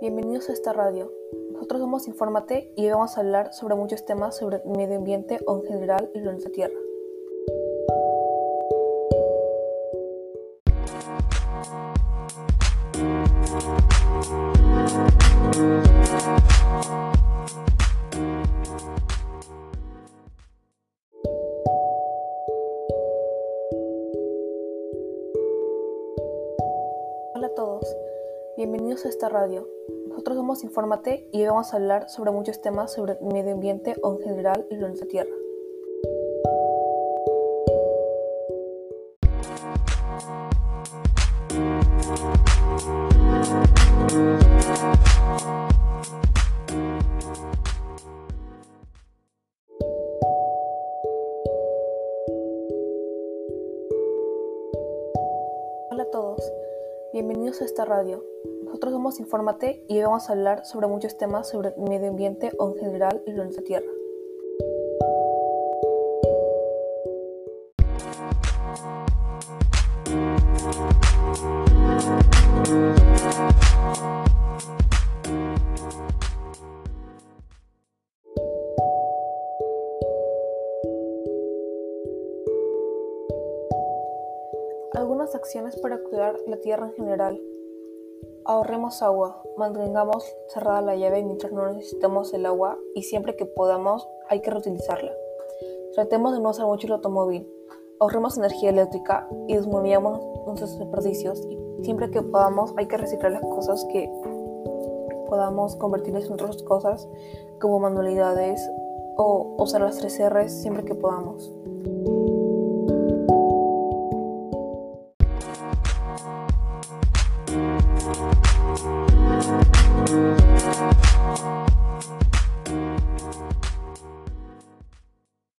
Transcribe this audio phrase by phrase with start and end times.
[0.00, 1.12] Bienvenidos a esta radio.
[1.52, 5.38] Nosotros somos Infórmate y hoy vamos a hablar sobre muchos temas sobre el medio ambiente
[5.46, 6.74] o en general y nuestra tierra.
[27.34, 27.96] Hola a todos,
[28.56, 29.66] bienvenidos a esta radio.
[30.08, 33.96] Nosotros somos Infórmate y hoy vamos a hablar sobre muchos temas sobre el medio ambiente
[34.02, 35.30] o en general y nuestra tierra.
[55.90, 56.52] Hola a todos,
[57.12, 58.24] bienvenidos a esta radio.
[58.64, 62.52] Nosotros somos Infórmate y hoy vamos a hablar sobre muchos temas sobre el medio ambiente
[62.58, 63.90] o en general y nuestra tierra.
[84.94, 87.40] Algunas acciones para cuidar la tierra en general.
[88.44, 94.06] Ahorremos agua, mantengamos cerrada la llave mientras no necesitemos el agua y siempre que podamos
[94.28, 95.12] hay que reutilizarla.
[95.94, 97.48] Tratemos de no usar mucho el automóvil,
[98.00, 103.42] ahorremos energía eléctrica y disminuyamos nuestros desperdicios y siempre que podamos hay que reciclar las
[103.42, 104.10] cosas que
[105.26, 107.08] podamos convertirlas en otras cosas
[107.60, 108.60] como manualidades
[109.16, 111.50] o usar las tres R's siempre que podamos.